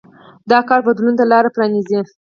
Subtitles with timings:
[0.51, 1.99] دا کار بدلون ته لار پرانېزي.